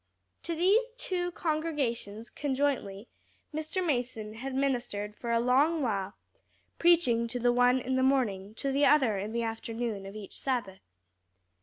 To 0.41 0.55
these 0.55 0.91
two 0.97 1.29
congregations 1.33 2.31
conjointly 2.31 3.07
Mr. 3.53 3.85
Mason 3.85 4.33
had 4.33 4.55
ministered 4.55 5.15
for 5.15 5.31
a 5.31 5.39
long 5.39 5.83
while, 5.83 6.15
preaching 6.79 7.27
to 7.27 7.37
the 7.39 7.53
one 7.53 7.77
in 7.79 7.97
the 7.97 8.01
morning, 8.01 8.55
to 8.55 8.71
the 8.71 8.83
other 8.87 9.19
in 9.19 9.31
the 9.31 9.43
afternoon 9.43 10.07
of 10.07 10.15
each 10.15 10.35
Sabbath. 10.35 10.81